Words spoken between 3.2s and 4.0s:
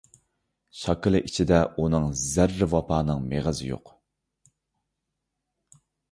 مېغىزى يوق.